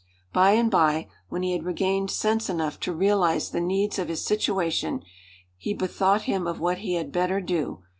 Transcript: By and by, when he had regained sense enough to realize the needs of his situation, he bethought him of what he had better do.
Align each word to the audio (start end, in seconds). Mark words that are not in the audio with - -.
By 0.33 0.53
and 0.53 0.71
by, 0.71 1.09
when 1.29 1.43
he 1.43 1.51
had 1.51 1.63
regained 1.63 2.09
sense 2.09 2.49
enough 2.49 2.79
to 2.79 2.91
realize 2.91 3.51
the 3.51 3.61
needs 3.61 3.99
of 3.99 4.07
his 4.07 4.25
situation, 4.25 5.03
he 5.57 5.75
bethought 5.75 6.23
him 6.23 6.47
of 6.47 6.59
what 6.59 6.79
he 6.79 6.95
had 6.95 7.11
better 7.11 7.39
do. 7.39 7.83